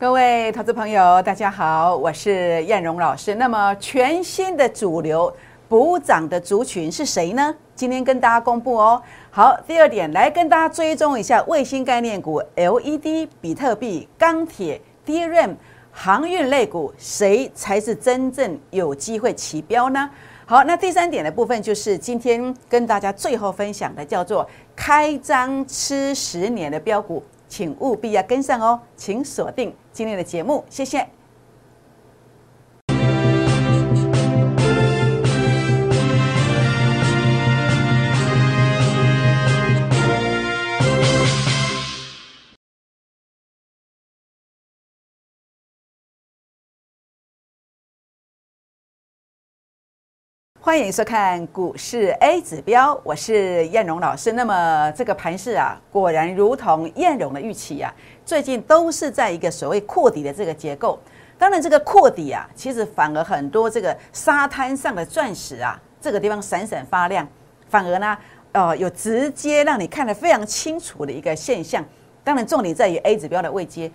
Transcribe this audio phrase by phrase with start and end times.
[0.00, 3.34] 各位投资朋友，大家好，我是燕荣老师。
[3.34, 5.34] 那么全新的主流
[5.68, 7.52] 补涨的族群是谁呢？
[7.74, 9.02] 今天跟大家公布哦。
[9.28, 15.56] 好，第二点来跟大家追踪一下卫星概念股、LED、比特币、钢铁、DRAM、
[15.90, 20.08] 航运类股，谁才是真正有机会起标呢？
[20.46, 27.20] 好，那第三点的部分就是今天跟大家最后分享的，叫做开张吃十年的标股。
[27.50, 31.17] 请务必要跟上哦，请锁定今天的节目，谢谢。
[50.60, 54.32] 欢迎收看股市 A 指标，我是燕荣老师。
[54.32, 57.94] 那么这个盘势啊，果然如同燕荣的预期啊，
[58.26, 60.98] 最近都是在一个所谓扩底的这个结构。
[61.38, 67.26] 当然，这个扩底啊，其实反而很多这个沙滩上的钻石啊，这个地方闪闪发亮，
[67.68, 68.18] 反而呢，
[68.50, 71.82] 呃，有直接让你看得非常清楚的一个现象。
[72.24, 73.90] 当然，重点在于 A 指标的位阶。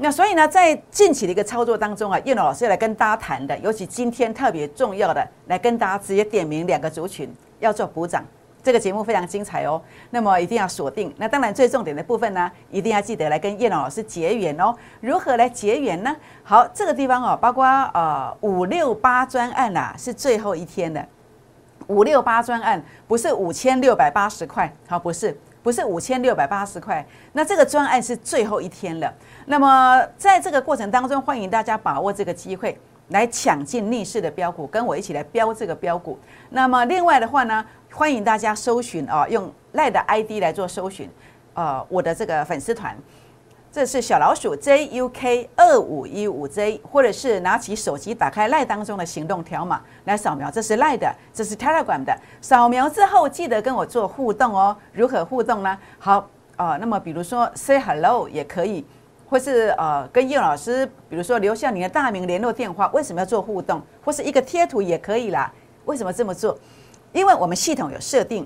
[0.00, 8.22] 那所以呢，在近期的一个操作当中啊，叶龙老师来跟大家谈的，尤其今天特别重要的，来跟大家直接点名两个族群要做补涨，
[8.62, 9.82] 这个节目非常精彩哦。
[10.10, 11.12] 那么一定要锁定。
[11.16, 14.72] 那当然最重点的部分呢，一定要记得来跟叶龙老师结缘哦。
[15.00, 16.14] 如何来结缘呢？
[16.44, 21.04] 好，这个地方哦，包括呃五六八专案啦，是最后一天的
[21.88, 25.36] 五六八专案，不是五千六百八十块，好，不是。
[25.62, 29.12] 不是五千六百八十块，那这个专案是最后一天了。
[29.46, 32.78] 那么在这个过程当中，欢迎大家把握这个机会
[33.08, 36.18] 来抢进逆势的标股，跟我一起来标这个标股。
[36.50, 41.10] 那么另外的话呢，欢迎大家搜寻啊，用赖的 ID 来做搜寻，
[41.54, 42.96] 呃，我的这个粉丝团。
[43.78, 52.12] 这是小老鼠 JUK 二五一五 J，或者是拿起手机打开赖当中的行动条码来扫描，这是赖的，这是 Telegram 的。
[52.40, 54.76] 扫描之后记得跟我做互动哦。
[54.92, 55.78] 如何互动呢？
[56.00, 58.84] 好啊，那么比如说 Say Hello 也可以，
[59.30, 62.88] 或是呃跟叶老师，比如说留下你的大名、联络电话。
[62.88, 63.80] 为什么要做互动？
[64.04, 65.52] 或是一个贴图也可以啦。
[65.84, 66.58] 为什么这么做？
[67.12, 68.44] 因为我们系统有设定，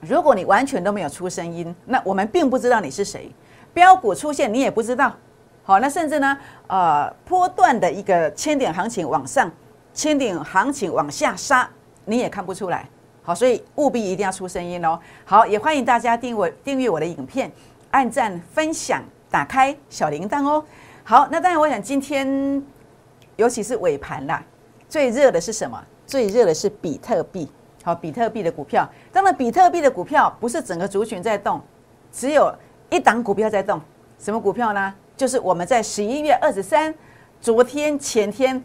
[0.00, 3.30] 如果你完全都没有出声音，那我们并不知道你是谁。
[3.74, 5.12] 标股出现，你也不知道，
[5.64, 9.50] 好，那甚至呢，呃，波段的一个千点行情往上，
[9.92, 11.68] 千点行情往下杀，
[12.04, 12.88] 你也看不出来，
[13.22, 14.96] 好，所以务必一定要出声音哦。
[15.24, 17.50] 好，也欢迎大家订我订阅我的影片，
[17.90, 20.64] 按赞、分享、打开小铃铛哦。
[21.02, 22.64] 好，那当然，我想今天
[23.34, 24.40] 尤其是尾盘啦，
[24.88, 25.82] 最热的是什么？
[26.06, 27.50] 最热的是比特币，
[27.82, 28.88] 好，比特币的股票。
[29.12, 31.60] 当然，比特币的股票不是整个族群在动，
[32.12, 32.54] 只有。
[32.94, 33.80] 一档股票在动，
[34.20, 34.94] 什么股票呢？
[35.16, 36.94] 就是我们在十一月二十三，
[37.40, 38.62] 昨天、前天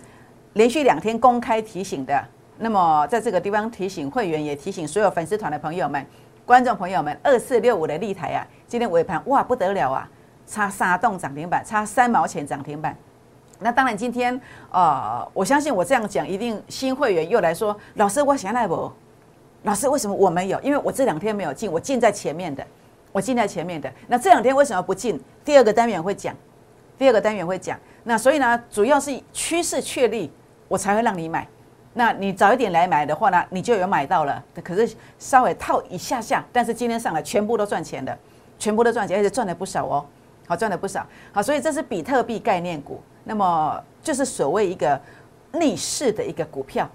[0.54, 2.24] 连续两天公开提醒的。
[2.60, 6.06] 那么在这个地方提醒会员，也提醒所有粉丝团的朋友们、
[6.46, 10.08] 观众朋友们，二四六五的立台啊，今天尾盘哇不得了啊，
[10.46, 12.96] 差三栋涨停板，差三毛钱涨停板。
[13.58, 14.40] 那当然今天
[14.72, 18.92] 呃，我相信我这样讲，一定新会员又来说，老师我想来不？
[19.64, 20.62] 老师为什么我没有？
[20.62, 22.64] 因为我这两天没有进，我进在前面的。
[23.12, 25.20] 我进在前面的，那这两天为什么不进？
[25.44, 26.36] 第二个单元会讲，
[26.98, 27.78] 第二个单元会讲。
[28.04, 30.32] 那所以呢，主要是趋势确立，
[30.68, 31.48] 我才会让你买。
[31.94, 34.44] 那你早一点来买的话呢，你就有买到了。
[34.64, 38.16] 可是稍微套一下下，但是今天上来全部都赚钱的，
[38.60, 40.06] 全部都赚钱，而且赚了不少哦。
[40.48, 41.06] 好，赚了不少。
[41.32, 45.00] 好，所以这是比特币概念股，那么就是所谓一个
[45.54, 46.88] 逆势的一个股票，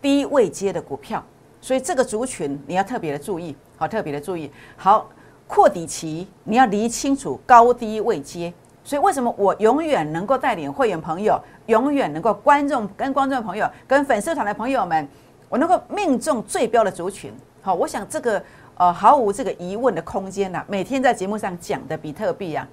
[0.00, 1.22] 低位接的股票。
[1.60, 4.50] 所以这个族群你要特别的注意，好，特别的注意。
[4.76, 5.08] 好。
[5.46, 8.52] 扩底期，你要理清楚高低位阶。
[8.84, 15.06] 所以为什么我永远能够带领会员朋友，永远能够观众跟观众朋友跟粉丝团的朋友们，
[15.48, 17.32] 我能够命中最标的族群。
[17.60, 18.42] 好，我想这个
[18.76, 20.64] 呃毫无这个疑问的空间呐。
[20.66, 22.66] 每天在节目上讲的比特币啊，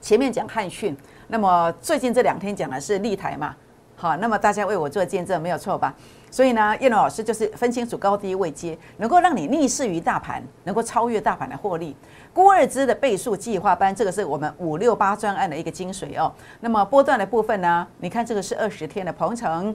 [0.00, 0.96] 前面讲汉讯，
[1.28, 3.54] 那么最近这两天讲的是立台嘛。
[3.96, 5.94] 好，那么大家为我做见证，没有错吧？
[6.34, 11.96] 所以呢，叶龙老师就是分清楚高低位阶，能够让你逆势于大盘，能够超越大盘的获利。
[12.32, 16.34] 郭二之的倍数计划班，这个是我们五六八专案的一个精髓哦。
[16.58, 19.72] 那么波段的部分呢，你看这个是二十天的鹏程，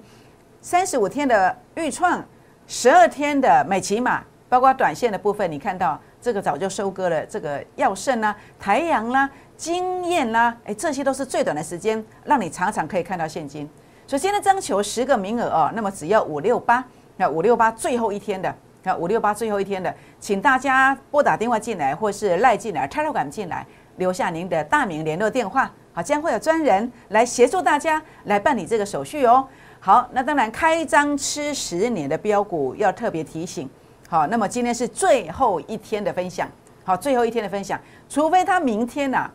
[0.60, 2.22] 三十五天的预创，
[2.68, 13.70] 十二天的美骑马，包括短线的部分，你看到这个早就收割了，这个耀盛啦、台阳啦、经验啦，哎，这些都是最短的时间，让你常常可以看到现金。
[14.10, 16.84] 首先呢，征求十个名额哦，那么只要五六八，
[17.18, 18.52] 那五六八最后一天的，
[18.82, 23.64] 那五六八最后一天的，请大家拨打电话进来，或是赖进来，Telegram 进来，
[23.98, 29.48] 留下您的大名、联络电话，好，好，将会有专人来协助大家来办理这个手续哦。
[29.80, 33.70] 好，那当然开张吃十年的标股要特别提醒。
[34.08, 36.50] 好，那么今天是最后一天的分享。
[36.84, 37.80] 好，最后一天的分享，
[38.10, 39.30] 除非它明天呐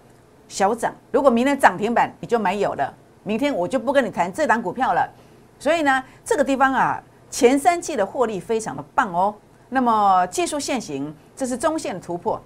[0.49, 2.93] 小涨，如果明天涨停板你就没有了，
[3.25, 5.11] 明天我就不跟你谈这档股票了。
[5.59, 9.35] 所以呢，这个地方啊，前三季的获利非常的棒哦。
[9.71, 12.41] 那么技术线型，这是中线的突破，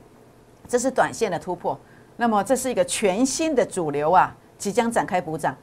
[0.66, 1.78] 这是短线的突破。
[2.16, 5.54] 那么这是一个全新的主流啊，即将展开补涨，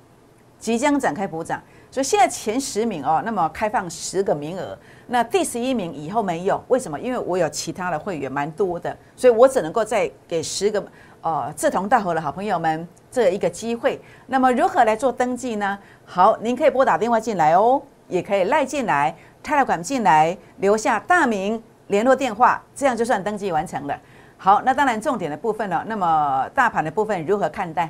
[0.60, 1.62] 即将展开补涨。
[1.92, 4.78] 所以现在前十名哦，那么开放十个名额，
[5.08, 7.00] 那第十一名以后没有，为什么？
[7.00, 10.86] 因为我有其他的会员蛮多的，所以我只能够再给十个
[11.22, 12.86] 呃志同道合的好朋友们
[13.16, 14.02] 这一个机会。
[14.28, 15.80] 那么如何来做登记呢？
[16.06, 23.98] 好，您可以拨打电话进来哦，也可以赖进来、泰来管进来，留下大名、联络电话，这样就算登记完成了。
[24.38, 27.90] 好，那当然重点的部分呢，那么大盘的部分如何看待？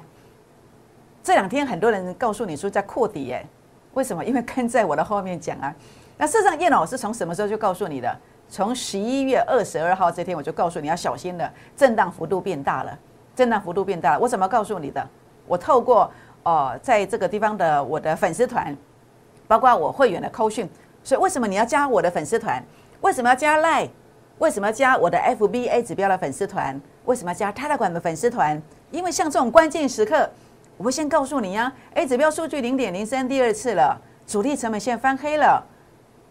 [1.23, 3.43] 这两天很多人告诉你说在扩底耶。
[3.95, 4.23] 为什么？
[4.23, 5.73] 因为跟在我的后面讲啊。
[6.17, 8.15] 那事实上，叶老师从什么时候就告诉你的？
[8.47, 12.95] 从十一月二十二号这天我就告诉你要小心了，震荡幅度变大了，
[13.35, 14.17] 震荡幅度变大。
[14.17, 15.05] 我怎么告诉你的？
[15.45, 16.09] 我透过
[16.43, 18.75] 哦，在这个地方的我的粉丝团，
[19.47, 20.69] 包括我会员的扣讯。
[21.03, 22.63] 所以为什么你要加我的粉丝团？
[23.01, 23.89] 为什么要加 Line？
[24.39, 26.79] 为什么要加我的 FBA 指标的粉丝团？
[27.05, 28.59] 为什么要加泰达管的粉丝团？
[28.89, 30.29] 因为像这种关键时刻。
[30.77, 33.97] 我会先告诉你呀，A 指标数据零点零三第二次了，
[34.27, 35.63] 主力成本线翻黑了，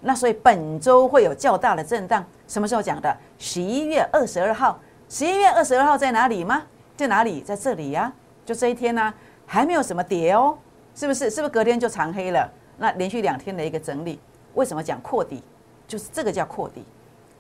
[0.03, 2.23] 那所以本周会有较大的震荡。
[2.47, 3.17] 什么时候讲的？
[3.39, 4.79] 十一月二十二号。
[5.09, 6.63] 十一月二十二号在哪里吗？
[6.97, 7.41] 在哪里？
[7.41, 8.13] 在这里呀。
[8.45, 9.13] 就这一天呢，
[9.47, 10.57] 还没有什么跌哦，
[10.95, 11.31] 是不是？
[11.31, 12.51] 是不是隔天就长黑了？
[12.79, 14.19] 那连续两天的一个整理，
[14.55, 15.43] 为什么讲扩底？
[15.89, 16.85] 就是这个叫扩底，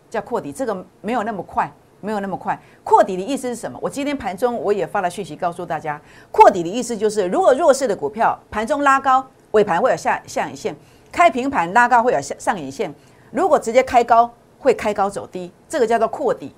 [0.08, 1.70] 叫扩底，这个没有那么快。
[2.00, 3.78] 没有那么快，扩底的意思是什么？
[3.80, 5.98] 我今天盘中我也发了讯息告诉大家，
[6.30, 10.76] 扩底的意思就是，如果弱势的股票盘中拉高，尾盘会有下下影线，
[11.10, 12.94] 开平盘拉高会有上上影线，
[13.30, 16.54] 如果直接开高会开高走低，这个叫做扩底。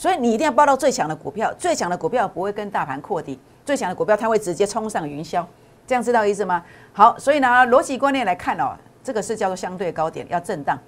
[0.00, 5.44] 所以你一定要报到最强的股票，最强的股票不会跟大盘扩底，最强的股票它会直接冲上云霄，
[5.86, 6.64] 这样知道意思吗？
[6.94, 8.74] 好，所以呢，逻辑观念来看哦，
[9.04, 10.78] 这个是叫做相对高点要震荡，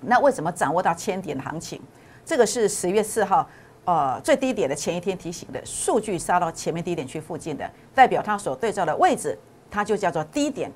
[0.00, 1.78] 那为什么掌握到千点行情？
[2.24, 3.46] 这个是十月四号，
[3.84, 9.38] 呃，最低点的前一天提醒的数据杀到前面低点区附近的，代表它所对照的位置，
[9.70, 10.72] 它就叫做低点。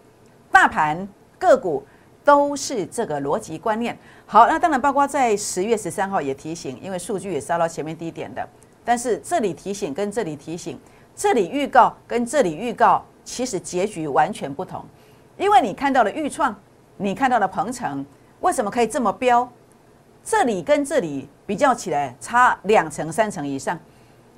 [0.52, 1.82] 大盘个股
[2.30, 3.98] 都是这个逻辑观念。
[4.24, 8.48] 好，那当然包括在十月十三号也提醒，因为数据也杀到前面低点的，
[8.84, 10.78] 但是这里提醒跟这里提醒，
[11.16, 14.84] 这里预告跟这里预告，其实结局完全不同。
[15.36, 16.54] 因为你看到了预创，
[16.98, 18.06] 你看到了鹏程，
[18.42, 19.50] 为什么可以这么标？
[20.22, 23.76] 这里跟这里比较起来差两成三成以上，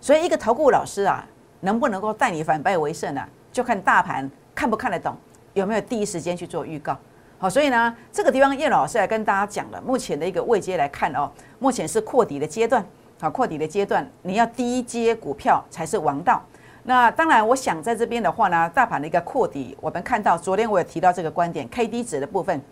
[0.00, 1.29] 所以一个投顾老师啊，
[1.61, 3.23] 能不能够带你反败为胜呢？
[3.53, 5.15] 就看大盘看不看得懂，
[5.53, 6.99] 有没有第一时间去做预告。
[7.43, 11.29] 好，所以呢，这个地方叶老师来跟大家讲了，目前的一个位阶来看哦，
[11.59, 12.87] 目前是扩底的阶段。
[13.21, 16.41] 好，扩底的阶段，你要低阶股票才是王道。
[16.85, 22.62] 那当然，我想在这边的话呢，大盘的一个扩底，我们看到昨天我也提到这个观点，K D 值的部分。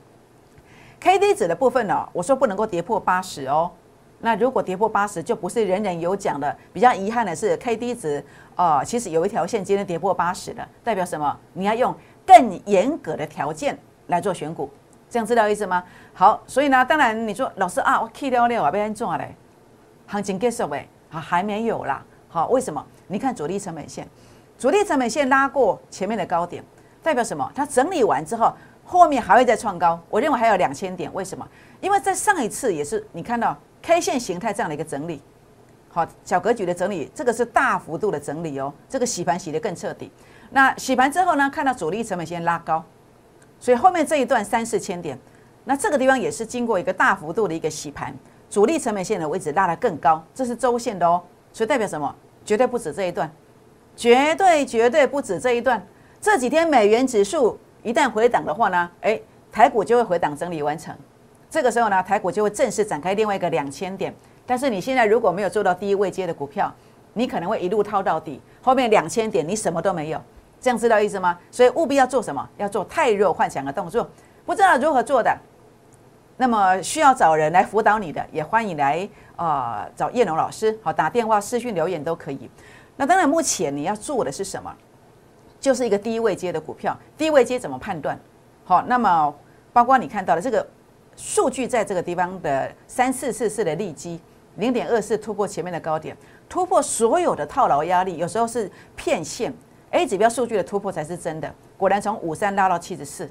[1.00, 3.68] K D 值的部分呢，我说不能够跌破八十哦。
[4.20, 6.56] 那如果跌破八十，就不是人人有奖的。
[6.72, 8.24] 比较遗憾的是，K D 值
[8.54, 11.36] 啊，其实有一条线今天跌破八十的，代表什么？
[11.54, 11.92] 你要用
[12.24, 13.76] 更严格的条件
[14.10, 14.68] 来做选股，
[15.08, 15.82] 这样知道意思吗？
[16.12, 19.34] 好，所以呢，当然你说老师啊，我 K 掉了，我被人做嘞，
[20.06, 20.86] 行情结束呗？
[21.10, 22.04] 啊，还没有啦。
[22.28, 22.84] 好，为什么？
[23.06, 24.06] 你看主力成本线，
[24.58, 26.62] 主力成本线拉过前面的高点，
[27.02, 27.50] 代表什么？
[27.54, 28.52] 它整理完之后。
[28.82, 31.08] 后面还会再创高，我认为还有两千点。
[31.14, 31.46] 为什么？
[31.80, 35.22] 因为在上一次也是你看到 K 线形态这样的一个整理，
[35.88, 38.74] 好小格局的整理，这个是大幅度的整理哦。
[38.88, 40.10] 这个洗盘洗得更彻底。
[40.50, 42.84] 那洗盘之后呢，看到主力成本线拉高，
[43.60, 45.16] 所以后面这一段三四千点，
[45.64, 48.12] 那这个地方也是经过一个大幅度的一个洗盘，
[48.50, 51.22] 主力成本线的位置拉得更高，这是周线的哦。
[51.52, 52.12] 所以代表什么？
[52.44, 53.30] 绝对不止这一段，
[53.94, 55.80] 绝对绝对不止这一段。
[56.20, 57.58] 这几天美元指数。
[57.82, 60.94] 一旦回档的话呢，诶，台股就会回档整理完成，
[61.48, 64.14] 这个时候呢，台股就会正式展开另外一个两千点。
[64.44, 66.70] 但是你现在如果没有做到第一位阶的股票，
[67.14, 70.22] 你可能会一路套到底，后面两千点你什么都没有，
[70.60, 71.38] 这样知道意思吗？
[71.50, 72.46] 所以务必要做什么？
[72.58, 74.08] 要做太弱幻想的动作，
[74.44, 75.36] 不知道如何做的，
[76.36, 82.50] 那么需要找人来辅导你的，也欢迎来啊找叶龙老师，好打电话、私讯留言都可以。
[82.96, 84.74] 那当然，目前你要做的是什么？
[85.58, 88.18] 就是一个低位接的股票，低位接怎么判断？
[88.64, 89.34] 好，那么
[89.72, 90.66] 包括你看到的这个
[91.16, 94.20] 数据，在这个地方的三四四四的利基
[94.56, 96.16] 零点二四突破前面的高点，
[96.48, 99.52] 突破所有的套牢压力，有时候是骗线，
[99.90, 101.52] A 指标数据的突破才是真的。
[101.76, 103.28] 果然从五三拉到七十四，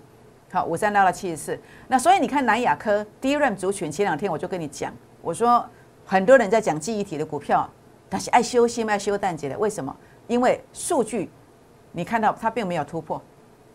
[0.52, 1.60] 好，五三拉到七十四。
[1.88, 5.66] 那所以你看南亚科 DRAM 族群，前两天我就跟你讲，我说
[6.06, 7.70] 很多人在讲记忆体的股票，
[8.10, 9.96] 但是爱休息爱休淡季的，为什么？
[10.28, 11.30] 因为数据
[11.94, 13.22] 你看到它并没有突破，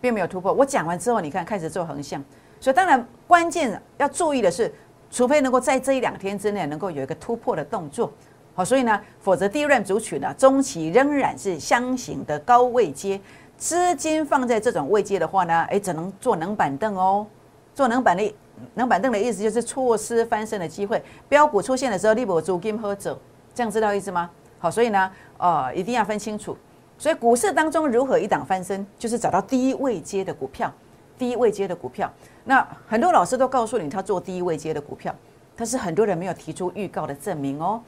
[0.01, 0.53] 并没有突破。
[0.53, 2.23] 我讲完之后，你看开始做横向，
[2.61, 4.71] 所以当然关键要注意的是，
[5.11, 8.13] 除非能够在这一两天之内能够有一个突破的动作。
[8.57, 13.21] 好，所以呢，否则第一轮主曲呢，中期仍然是箱型的高位阶，
[13.59, 17.27] 资金放在这种位阶的话呢，哎，只能坐冷板凳哦。
[17.75, 18.35] 坐冷板的
[18.77, 21.03] 冷板凳的意思就是错失翻身的机会。
[21.29, 23.19] 标股出现的时候，立博租金喝走，
[23.53, 24.31] 这样知道意思吗？
[24.61, 26.57] 好，所以呢，呃，一定要分清楚。
[26.97, 30.73] 所以股市当中如何一档翻身，就是找到低位阶的股票，
[31.19, 32.09] 低位阶的股票。
[32.45, 35.13] 那很多老师都告诉你，他做低位阶的股票，
[35.57, 37.83] 但是很多人没有提出预告的证明哦。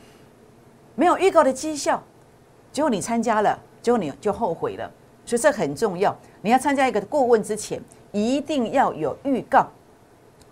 [0.97, 2.03] 没有预告的绩效，
[2.73, 4.91] 结果你参加了，结果你就后悔了。
[5.25, 6.17] 所以这很重要。
[6.41, 7.81] 你要参加一个顾问之前，
[8.13, 9.69] 一定要有预告，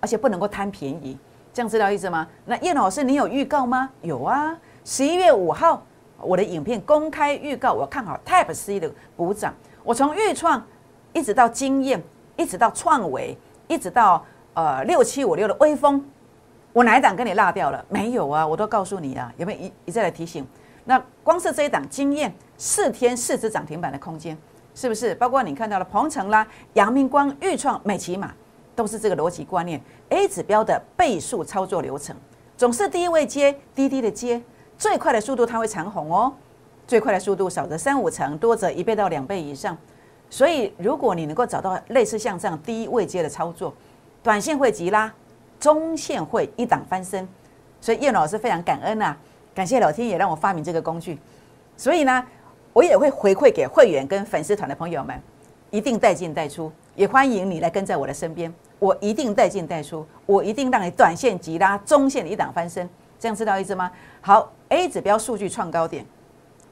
[0.01, 1.17] 而且不能够贪便宜。
[1.53, 2.27] 这样知道意思吗？
[2.45, 3.89] 那叶老师，你有预告吗？
[4.03, 5.81] 有啊，十一月五号，
[6.21, 9.55] 我的影片公开预告，我看好 Type C 的补涨。
[9.85, 10.61] 我从预创
[11.13, 12.03] 一直到经验，
[12.37, 16.05] 一直到创维，一直到呃六七五六的微风。
[16.75, 17.83] 我哪一档跟你落掉了？
[17.89, 20.45] 没有啊，我都告诉你啊，有没有一一再来提醒？
[20.85, 24.37] 那光是这一档经验，四天四只涨停板的空间，
[24.75, 25.15] 是不是？
[25.15, 28.35] 包括你看到了鹏程啦、阳明光、裕创、美骑马，
[28.75, 29.81] 都是这个逻辑观念。
[30.09, 32.17] A 指标的倍数操作流程，
[32.57, 34.43] 总是第一位接，低低的接，
[34.77, 36.33] 最快的速度它会长红哦，
[36.89, 39.79] 最快的速度少则三五成，多则一倍到两倍以上。
[40.29, 43.73] 所以如果你能够找到类似像这样低位接的操作，
[44.25, 45.15] 短线会急拉。
[45.65, 47.27] 中线会一档翻身，
[47.81, 49.17] 所以叶老师非常感恩呐，
[49.55, 51.19] 感谢老天爷让我发明这个工具。
[51.75, 52.23] 所以呢，
[52.75, 55.19] 我也会回馈给会员跟粉丝团的朋友们，
[55.71, 62.87] 一定带进带出，也欢迎你来跟在我的身边，我一定带进带出，我一定让你短线急拉，中线一档翻身，
[63.19, 63.91] 这样知道意思吗？
[64.21, 66.05] 好，A 指标数据创高点，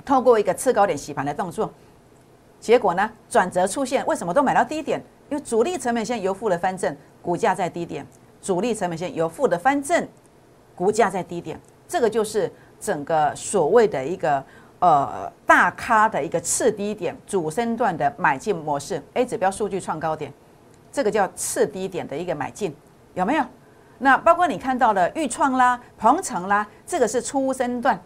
[0.05, 1.73] 透过一个次高点洗盘的动作，
[2.61, 5.03] 结果呢转折出现，为什么都买到低点？
[5.31, 8.07] 因为主力成本线由负的翻正，股价在低点。
[8.43, 10.07] 主力成本线有负的翻正，
[10.75, 11.59] 股价在低点，
[11.89, 14.45] 这个就是整个所谓的一个
[14.81, 19.01] 呃大咖的一个次低点主升段的买进模式。
[19.15, 20.33] A 指标数据创高点，
[20.91, 22.75] 这个叫次低点的一个买进，
[23.15, 23.45] 有没有？
[23.99, 27.97] 那包括你看到的预创啦、鹏程啦，这个是初升段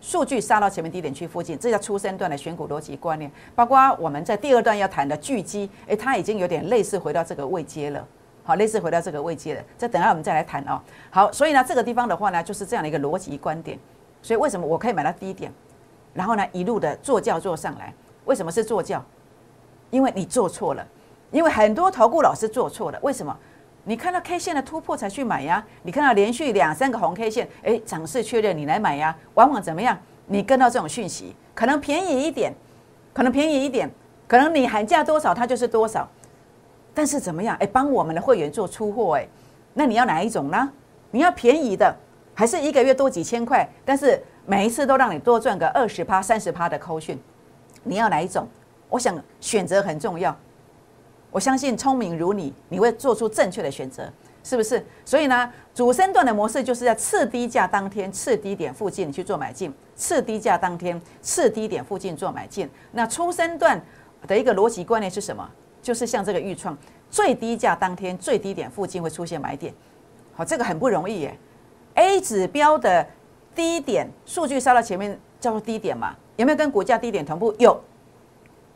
[0.00, 3.28] 数据杀到前面低点区附近，这叫初升段的选股逻辑观念。
[3.56, 8.06] 包括我们在第二段要谈的巨基，诶，它已经有点类似回到这个位阶了。
[8.46, 10.80] 好，类似回到这个位阶的，这等下我们再来谈哦。
[11.10, 13.76] 好，所以呢，这个地方的话呢，就是这样的一个逻辑观点。
[14.22, 15.52] 所以为什么我可以买到低点，
[16.14, 17.92] 然后呢一路的坐轿坐上来？
[18.24, 19.04] 为什么是坐轿？
[19.90, 20.86] 因为你做错了，
[21.32, 22.98] 因为很多投顾老师做错了。
[23.02, 23.36] 为什么？
[23.84, 25.64] 你看到 K 线的突破才去买呀？
[25.82, 29.16] 你看到连续两三个红 K 线，哎，涨势确认你来买呀？
[29.34, 29.96] 往往怎么样？
[30.26, 32.52] 你跟到这种讯息，可能便宜一点，
[33.12, 33.88] 可能便宜一点，
[34.26, 36.08] 可能你喊价多少，它就是多少。
[36.96, 37.54] 但是怎么样？
[37.60, 39.28] 哎，帮我们的会员做出货，哎，
[39.74, 40.72] 那你要哪一种呢？
[41.10, 41.94] 你要便宜的，
[42.32, 43.68] 还是一个月多几千块？
[43.84, 47.20] 但是每一次都让你多赚个二十趴、三十趴的扣讯，
[47.82, 48.48] 你要哪一种？
[48.88, 50.34] 我想选择很重要。
[51.30, 54.10] 我相信聪明如你，你会做出正确的选择，
[54.42, 54.82] 是不是？
[55.04, 62.66] 所以呢，主升段的模式就是在次低价当天、次低点附近去做买进；次低价当天、次低点附近做买进。
[62.92, 63.78] 那初升段
[64.26, 65.46] 的一个逻辑观念是什么？
[65.86, 66.76] 就是像这个预创
[67.08, 69.72] 最低价当天最低点附近会出现买点，
[70.34, 71.38] 好，这个很不容易耶。
[71.94, 73.06] A 指标的
[73.54, 76.16] 低点数据杀到前面叫做低点嘛？
[76.34, 77.54] 有没有跟股价低点同步？
[77.60, 77.80] 有，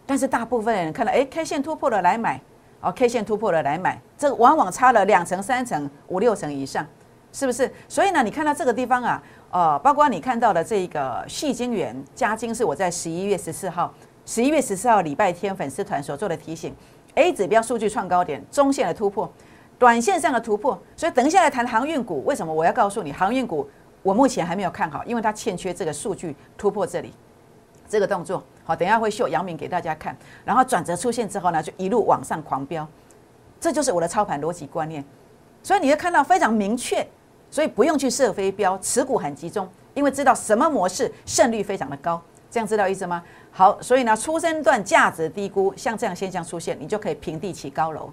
[0.06, 2.40] 但是大部分人看到哎 K 线突破了来买，
[2.80, 6.86] 哦 K 线突破了来买，这往往差了两成、三成、五六成以上，
[7.32, 7.68] 是不是？
[7.88, 13.92] 所以呢，你看到这个地方啊，呃，包括你看到的这个细晶元加金是我在十一月十四号，
[14.24, 16.72] 十一月十四号礼拜天粉丝团所做的提醒。
[17.14, 19.30] A 指标数据创高点，中线的突破，
[19.78, 22.24] 短线上的突破，所以等一下来谈航运股。
[22.24, 23.68] 为什么我要告诉你航运股？
[24.02, 27.12] 我目前还没有看好，因为它欠缺这个数据突破这里
[27.88, 28.42] 这个动作。
[28.64, 32.86] 好，等一下会秀杨明给大家看，然后转折出现之后呢，就一路往上狂飙，
[33.60, 35.04] 这就是我的操盘逻辑观念。
[35.62, 37.06] 所以你会看到非常明确，
[37.50, 42.22] 所以不用去设飞镖，持股很集中，因为知道什么模式胜率非常的高。
[42.50, 43.22] 这样知道意思吗？
[43.52, 48.10] 好，所以呢，出生段价值低估，像这样现象出现，你就可以平地起高楼。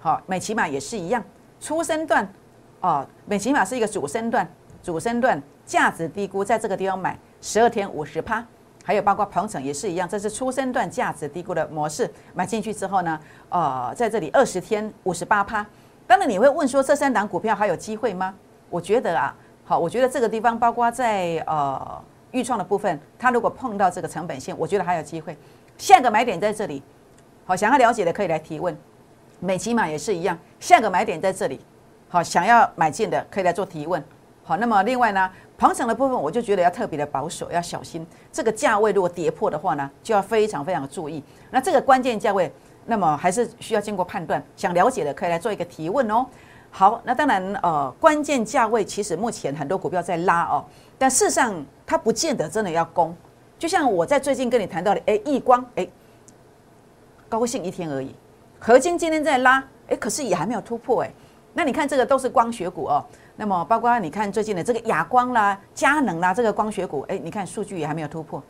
[0.00, 1.22] 好，美骑马也是一样，
[1.60, 2.28] 出生段
[2.80, 4.48] 哦，美骑马是一个主升段，
[4.82, 8.44] 主升段价值低估，在这个地方买十二天五十趴，
[8.84, 15.64] 还有包括鹏程也是一样，这是初生段价值低估的模式，买进去之后呢，呃，在这里二十天五十八趴。
[16.06, 18.34] 当然你会问说，这三档股票还有机会吗？
[18.70, 25.36] 我觉得啊，好，我觉得这个地方包括在呃预创的部分，它如果碰到这个成本线，我觉得还有机会。
[25.76, 26.82] 下个买点在这里，
[27.44, 28.76] 好，想要了解的可以来提问。
[29.40, 31.60] 美骑马也是一样，下个买点在这里，
[32.08, 34.02] 好，想要买进的可以来做提问。
[34.42, 35.30] 好，那么另外呢？
[35.58, 38.06] 鹏程的部分，我就觉得要特别的保守，要小心。
[38.32, 41.22] 这个价位如果跌破的话呢，就要非常非常注意。
[41.50, 42.50] 那这个关键价位，
[42.86, 44.42] 那么还是需要经过判断。
[44.56, 46.24] 想了解的可以来做一个提问哦。
[46.70, 50.64] 好，那当然呃，关键价位其实目前很多股票在拉哦，
[50.96, 51.54] 但事实上
[51.88, 53.16] 它不见得真的要攻。
[53.58, 55.88] 就像我在最近跟你谈到的，哎，易光，哎，
[57.30, 58.14] 高兴一天而已。
[58.58, 61.10] 合金今天在拉，哎，可是也还没有突破，哎。
[61.54, 63.02] 那你看这个都是光学股哦。
[63.36, 68.42] 那么，包括你看最近的这个亚光啦、佳能啦，这个光学股，哎，你看数据也还没有突破，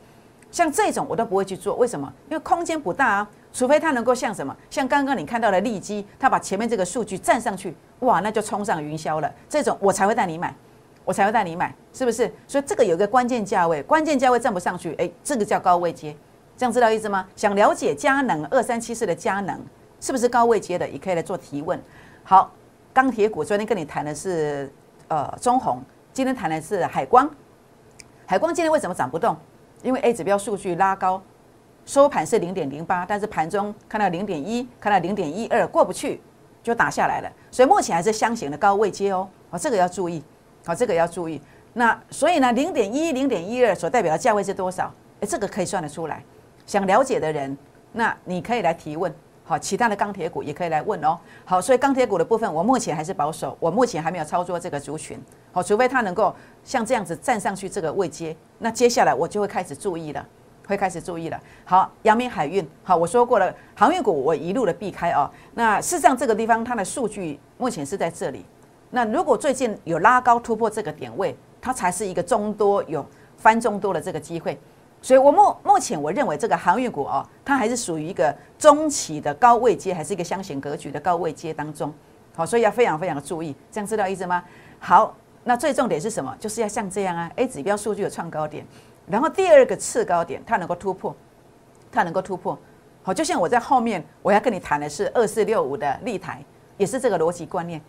[0.51, 2.13] 像这种我都不会去做，为什么？
[2.29, 10.55] 因为空间不大啊，除非它能够像什么，像刚刚你看到的利基，它把前面这个数据站上去，哇，那就冲上云霄了，这种我才会带你买，
[11.09, 12.31] 我才会带你买，是不是？
[12.47, 16.15] 所以这个有一个关键价位，关键价位站不上去，哎，这个叫高位接，
[16.55, 17.27] 这样知道意思吗？
[17.35, 19.59] 想了解佳能二三七四的佳能
[20.03, 21.81] 是不是高位接的，也可以来做提问。
[22.23, 22.53] 好。
[22.91, 24.69] 钢铁股昨天跟你谈的是
[25.07, 25.81] 呃中红，
[26.13, 27.31] 今天谈的是海光。
[28.27, 29.37] 海光今天为什么涨不动？
[29.85, 31.23] 因为 A 指标数据拉高，
[31.87, 36.21] 收盘是零点零八，但是盘中看到零点一，看到零点一二过不去，
[36.61, 37.31] 就打下来了。
[37.53, 40.25] 所以目前还是箱型的高位接哦，哦这个要注意，
[40.69, 41.41] 好这个要注意。
[41.73, 44.93] 那所以呢，零点一、零点一二所代表的价位是多少？
[45.21, 46.23] 诶，这个可以算得出来。
[46.67, 47.57] 想了解的人，
[47.93, 49.11] 那你可以来提问。
[49.45, 51.19] 好，其他的钢铁股也可以来问哦。
[51.47, 55.19] 好，所以钢铁股的部分，我目前还是保守，我目前还没有操作这个族群。
[55.53, 60.23] 好，除非它能够像这样子站上去这个位阶，那接下来我就会开始注意了，
[60.67, 61.41] 会开始注意了。
[61.65, 65.31] 好，阳明海运，好，我说过了，航运股我一路的避开哦。
[65.55, 68.45] 那事实上这个地方它的数据目前是在这里。
[68.91, 73.05] 那如果最近有拉高突破这个点位，它才是一个中多有
[73.37, 74.59] 翻中多的这个机会。
[75.01, 81.95] 所以，我目目前我认为这个航运股哦，它还是属于一个中期的高位阶，还是一个箱型格局的高位阶当中。
[82.35, 84.43] 好，所以要非常非常的注意，这样知道意思吗？
[84.81, 86.35] 好，那最重点是什么？
[86.41, 88.67] 就是要像这样啊，A 指标数据有创高点，
[89.07, 91.15] 然后第二个次高点它能够突破，
[91.93, 92.59] 它能够突破。
[93.05, 96.45] 好，就像我在后面我要跟你谈的是二四六五的立台，
[96.77, 97.81] 也是这个逻辑观念，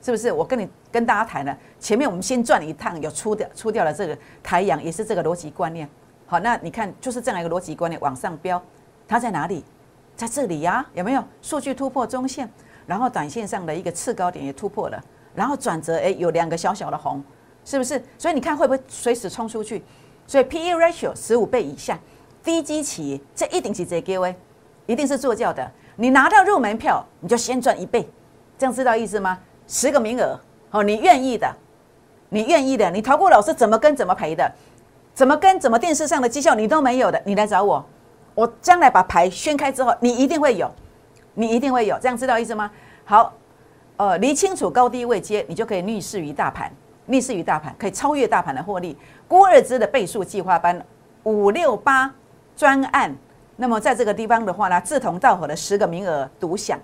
[0.00, 0.30] 是不是？
[0.30, 5.88] 我跟你跟大家谈了，前面我们先转一趟，有出掉出掉了这个太阳，也是这个逻辑观念。
[6.26, 8.62] 好，那你看就是这样一个逻辑观念往上飙，
[9.06, 9.64] 它在哪里？
[10.16, 12.48] 在这里呀，有没有数据突破中线，
[12.86, 15.00] 然后短线上的一个次高点也突破了，
[15.34, 17.22] 然后转折，哎，有两个小小的红，
[17.64, 18.02] 是不是？
[18.18, 19.84] 所以你看会不会随时冲出去？
[20.26, 21.98] 所以 P E ratio 十五倍以下，
[22.42, 24.34] 低基企业这一定是 J G V，
[24.86, 25.70] 一定是做教的。
[25.96, 28.08] 你拿到入门票，你就先赚一倍，
[28.58, 29.38] 这样知道意思吗？
[29.68, 30.40] 十个名额，
[30.72, 31.54] 哦，你愿意的，
[32.30, 34.50] 你愿意的，你逃过老师怎么跟怎么赔的。
[35.14, 37.84] 怎么跟怎么电视上的绩效你都没有的，你来找我，
[38.36, 40.70] 我将来把牌宣开之后，你一定会有，
[41.34, 42.70] 你一定会有，这样知道意思吗？
[43.04, 43.34] 好，
[43.96, 46.70] 呃，理清楚高低位阶，你就可以逆势于大盘，
[47.06, 48.96] 逆势于大盘，可以超越大盘的获利。
[49.26, 50.80] 郭二之的倍数计划班
[51.24, 52.14] 五六八
[52.56, 53.12] 专案，
[53.56, 56.78] 那么在这个地方的话呢，志同道合的十个名额独享，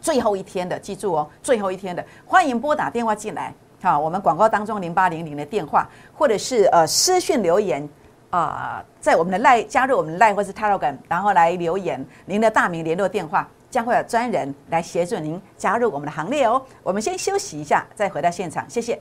[0.00, 3.52] 最后一天的，记住哦，最后一天的，欢迎拨打电话进来。
[3.82, 7.88] 好，我们广告当中零八零零的电话，或者是呃私讯留言
[8.30, 16.60] 啊，在我们的赖加入我们赖或是 Telegram，然后来留言您的大名、联络电话，将会有专人来协助您加入我们的行列哦。
[16.82, 19.00] 我们先休息一下，再回到现场，谢谢。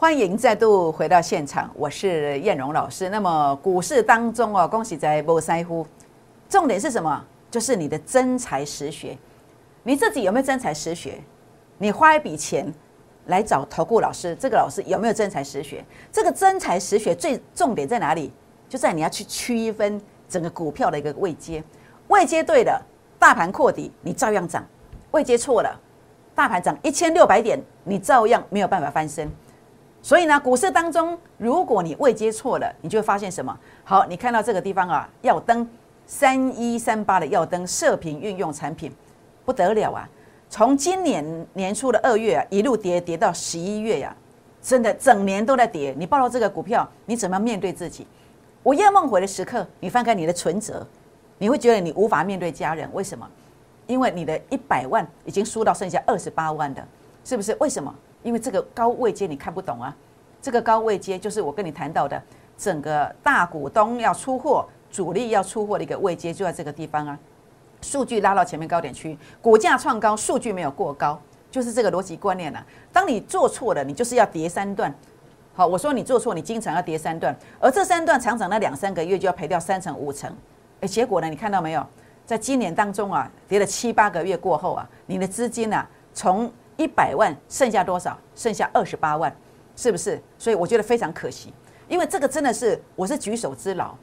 [0.00, 3.08] 欢迎再度回到现场，我是燕荣老师。
[3.08, 5.84] 那么股市当中哦，恭喜在波塞夫，
[6.48, 7.24] 重点是什么？
[7.50, 9.18] 就是你的真才实学。
[9.82, 11.20] 你自己有没有真才实学？
[11.78, 12.72] 你花一笔钱
[13.26, 15.84] 来找投顾老师，这个老师有没有真才实学？
[16.12, 18.32] 这个真才实学最重点在哪里？
[18.68, 21.60] 就在你要去区分整个股票的一个位阶，
[22.06, 22.80] 位阶对了，
[23.18, 24.62] 大盘扩底，你照样涨；
[25.10, 25.76] 位阶错了，
[26.36, 29.28] 大盘涨一千六百点，你照样没有办法翻身。
[30.08, 33.54] 所以呢，股市当中，如果你未接错了，你就会发现什么？
[33.84, 35.68] 好，你看到这个地方啊，耀灯
[36.06, 38.90] 三一三八的耀灯射频运用产品
[39.44, 40.08] 不得了啊！
[40.48, 44.16] 从今年年初的二月啊，一路跌跌到十一月呀，
[44.62, 45.94] 真的整年都在跌。
[45.98, 48.06] 你报了这个股票，你怎么样面对自己？
[48.62, 50.86] 午夜梦回的时刻，你翻开你的存折，
[51.36, 52.88] 你会觉得你无法面对家人。
[52.94, 53.28] 为什么？
[53.86, 56.82] 因为你的一百万已经输到剩下二十八万的，
[57.26, 57.54] 是不是？
[57.60, 57.94] 为什么？
[58.22, 59.94] 因为这个高位阶你看不懂啊。
[60.40, 62.22] 这个高位阶就是我跟你谈到的，
[62.56, 67.18] 整个大股东要出货、主力要出货的一个位阶，就在这个地方啊。
[67.82, 72.64] 数据拉到前面高点区，股价创高，数据没有过高，就是这个逻辑观念了。
[72.92, 74.92] 当你做错了，你就是要跌三段。
[75.54, 80.32] 好，我说你做错，你经常要跌三段，而这三段常常那两三个月就要赔掉三成五成。
[80.80, 81.28] 诶，结果呢？
[81.28, 81.84] 你看到没有？
[82.24, 88.16] 在今年当中啊，跌了七八个月过后啊，你的资金呢，从一百万剩下多少？
[88.34, 89.36] 剩下二十八万，
[89.76, 90.18] 是不是？
[90.38, 91.52] 所以我觉得非常可惜，
[91.88, 93.94] 因为这个真的是我是举手之劳。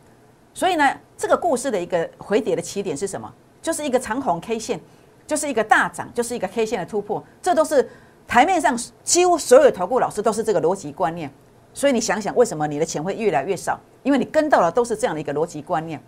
[0.53, 0.85] 所以呢，
[1.17, 3.33] 这个故事的一个回跌的起点是什么？
[3.61, 4.79] 就是一个长红 K 线，
[5.25, 7.23] 就是一个大涨，就是一个 K 线的突破。
[7.41, 7.89] 这都是
[8.27, 11.31] 台面上几乎所有投顾老师都是这个逻辑观念。
[11.73, 13.79] 所以你想想，为什么你的钱会越来越少？
[14.03, 16.01] 因为你跟到了都是这样的一个逻辑观念。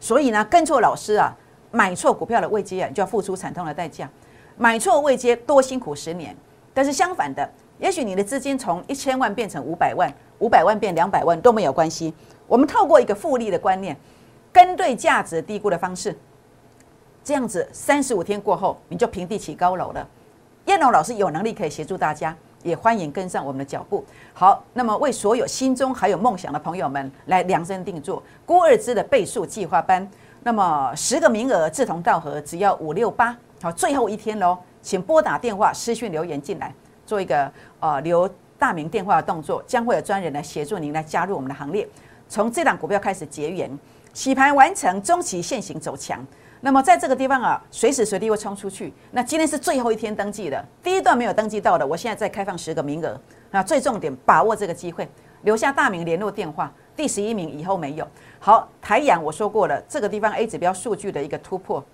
[0.00, 1.36] 所以呢，跟错老师啊，
[1.70, 4.08] 买错股票的危机啊，你就要付出惨痛的代价。
[4.56, 6.36] 买错位阶多辛苦十年，
[6.72, 12.12] 但是相反的，也许你的资金从一千万变成五百万，五百万变两百万都没有关系。
[12.46, 13.96] 我们透过一个复利的观念，
[14.52, 16.16] 跟对价值低估的方式，
[17.22, 20.08] 这样子三十五天过后，你就平地起高楼了。
[20.66, 22.36] 燕龙老师有能力可以协助大家。
[22.62, 24.04] 也欢迎跟上我们的脚步。
[24.34, 30.08] 好，那么为所有心中还有梦想的朋友们来量身定做郭二芝的倍数计划班。
[30.42, 33.36] 那么十个名额志同道合，只要五六八。
[33.62, 36.72] 好，最后一天喽，请拨打电话、私讯留言进来，
[37.06, 41.88] 做一个呃留大名电话的动作，将会有专人来协助您来加入我们的行列。
[42.28, 43.70] 从这档股票开始结缘，
[44.12, 46.24] 洗盘完成，中期现行走强。
[46.60, 48.92] 那么在这个地方啊，随时随地会冲出去。
[49.12, 53.18] 那今天是最后一天登记的，第一段没有登记到的，我现在再开放十个名额。
[53.50, 55.08] 那最重点，把握这个机会，
[55.42, 56.72] 留下大名、联络电话。
[56.96, 58.08] 第十一名以后没有。
[58.38, 61.84] 好，台阳我说过了，这个地方 A 指标数据的一个突破，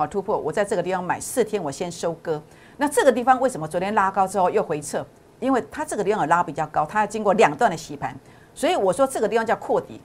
[0.00, 0.38] 好突破。
[0.38, 2.42] 我在这个地方买四天，我先收割。
[2.78, 5.04] 那这个地方为什么昨天拉高之后又回撤？
[5.38, 8.16] 因为它这个地方有拉比较高，它要经过两段的洗盘，
[8.54, 10.00] 所以我说这个地方叫扩底。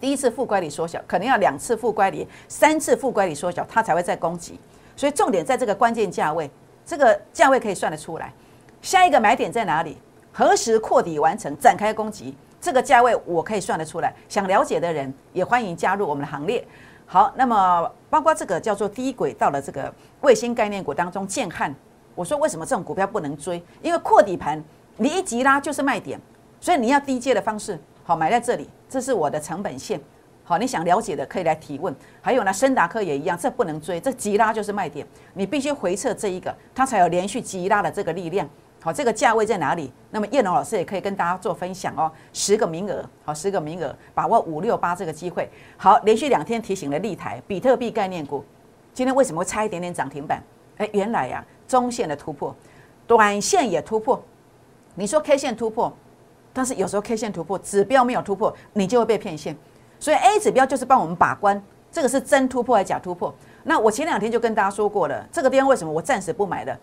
[0.00, 4.60] 第一次负乖离缩小，可能要两次负乖离、三次负乖离缩小，它才会再攻击。
[4.96, 6.48] 所以重点在这个关键价位，
[6.86, 8.32] 这个价位可以算得出来。
[8.80, 9.96] 下一个买点在哪里？
[10.32, 12.36] 何时扩底完成，展开攻击？
[12.60, 14.12] 这个价位我可以算得出来。
[14.28, 16.64] 想了解的人也欢迎加入我们的行列。
[17.10, 19.90] 好，那么包括这个叫做低轨道的这个
[20.20, 21.74] 卫星概念股当中，建汉，
[22.14, 23.62] 我说为什么这种股票不能追？
[23.80, 24.62] 因为扩底盘
[24.98, 26.20] 你一急拉就是卖点，
[26.60, 27.80] 所以你要低阶的方式。
[28.04, 29.98] 好，买在这里，这是我的成本线。
[30.44, 31.96] 好，你想了解的可以来提问。
[32.20, 38.46] 还有呢，深达科也一样，这不能追，这急拉就是卖点，你必须回撤这一个，它才有连续急拉的这个力量。
[38.80, 39.92] 好，这个价位在哪里？
[40.10, 42.10] 那么叶龙老师也可以跟大家做分享哦。
[42.32, 45.50] 十个名额，好，十个名额，把握五六八这个机会。
[45.76, 48.44] 好，连续两天提醒了立台、比特币概念股，
[48.94, 50.40] 今天为什么会差一点点涨停板？
[50.76, 52.54] 哎，原来呀，中线的突破，
[53.04, 54.22] 短线也突破。
[54.94, 55.92] 你说 K 线突破？
[56.52, 59.56] 但是有时候 K 线突破，指标没有突破，你就会被骗线。
[59.98, 61.60] 所以 A 指标就是帮我们把关，
[61.90, 63.34] 这个是真突破还是假突破？
[63.64, 66.78] 那我前两天就跟大家说过了，这个地方为什么我暂时不买的？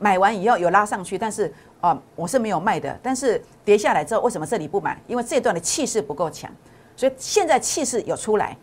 [0.00, 2.98] 买完以后有拉上去，但是啊，我是没有卖的。
[3.02, 5.00] 但是跌下来之后，为什么这里不买？
[5.06, 6.50] 因为这段的气势不够强。
[6.96, 8.56] 所以现在气势有出来，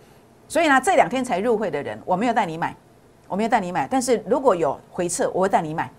[0.48, 2.76] 所以呢，这两天才入会的人，我没有带你买，
[3.28, 3.88] 我没有带你买。
[3.90, 5.90] 但是如果有回撤，我会带你买，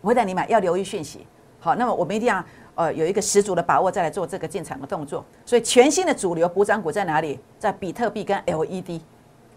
[0.00, 1.26] 我会带你买，要留意讯息。
[1.60, 2.44] 好，那么我们一定要。
[2.78, 5.24] 呃，有一个十足的把握，再来做这个进场的动作。
[5.44, 7.36] 所以，全新的主流补涨股在哪里？
[7.58, 9.00] 在比特币跟 LED，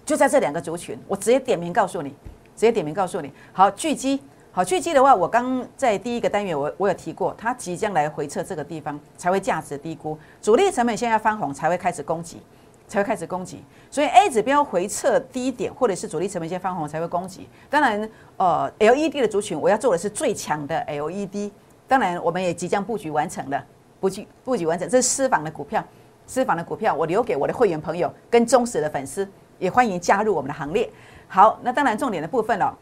[0.03, 0.97] 就在这两个族群。
[1.07, 2.09] 我直接点名告诉你，
[2.55, 3.31] 直接点名告诉你。
[3.53, 4.19] 好，巨基，
[4.53, 12.41] 好，巨基的话，我刚在第一个单元我我有提过，它即将来回撤这个地方，才会价值低估，主力成本现在翻红，才会开始攻击，
[12.85, 13.63] 才会开始攻击。
[13.89, 17.47] 所以 A 指标回撤低点，或者是主力成本先翻红，才会攻击。
[17.69, 21.49] 当然，呃，LED 的族群，我要做的是最强的 LED。
[21.87, 23.65] 当然，我们也即将布局完成了，
[24.01, 25.81] 布局布局完成，这是私房的股票，
[26.27, 29.25] 私房的股票，我留给我的会员朋友跟忠实的粉丝，
[29.59, 30.89] 也欢迎加入我们的行列。
[31.29, 32.77] 好，那当然重点的部分了。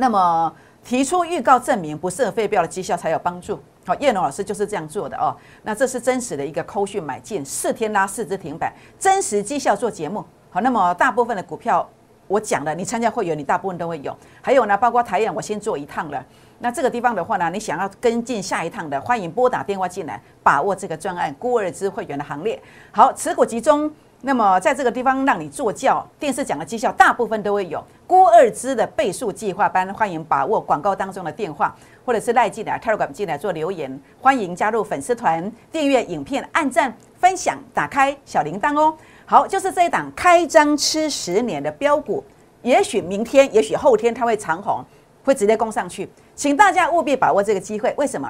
[0.00, 0.54] 那么
[0.88, 3.60] 提出预告证明不设废标的绩效才有帮助。
[3.84, 5.36] 好，叶龙老师就是这样做的哦。
[5.62, 10.24] 那这是真实的一个扣讯买进，四天拉四只停板，真实绩效做节目。
[10.48, 11.86] 好，那么大部分的股票
[12.26, 14.16] 我讲了，你参加会员，你大部分都会有。
[14.40, 16.24] 还有呢，包括台阳，我先做一趟了。
[16.58, 22.58] 那这个地方的话呢，你想要跟进下一趟的，欢迎拨打电话进来，把握这个专案孤二支会员的行列。
[22.92, 31.72] 好，持股集中，那么在这个地方让你做教，电视讲的绩效大部分都会有郭二芝的倍数计划班，欢迎把握广告当中的电话，
[32.04, 38.92] 或者是赖进来、Telegram 进来做留言，欢迎加入粉丝团，订阅影片、按赞、分享、打开小铃铛哦。
[39.24, 42.24] 好，就是这一档开张吃十年的标股，
[42.62, 44.84] 也许明天，也许后天它会长红，
[45.24, 46.10] 会直接攻上去。
[46.34, 47.94] 请大家务必把握这个机会。
[47.96, 48.28] 为什么？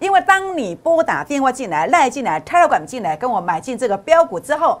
[0.00, 4.80] 因为当你拨打电话进来、赖进来、泰 a 管进来，跟我买进这个标股之后，